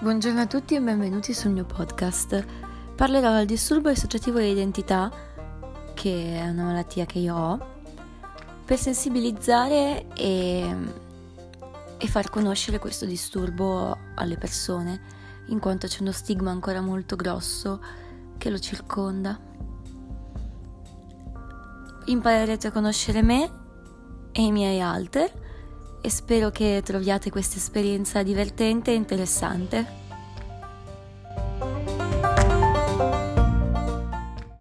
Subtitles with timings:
[0.00, 2.46] Buongiorno a tutti e benvenuti sul mio podcast.
[2.94, 5.10] Parlerò del disturbo associativo di identità,
[5.92, 7.58] che è una malattia che io ho,
[8.64, 10.76] per sensibilizzare e,
[11.98, 15.00] e far conoscere questo disturbo alle persone,
[15.46, 17.82] in quanto c'è uno stigma ancora molto grosso
[18.38, 19.36] che lo circonda.
[22.04, 23.50] Imparerete a conoscere me
[24.30, 25.47] e i miei alter
[26.00, 29.97] e spero che troviate questa esperienza divertente e interessante.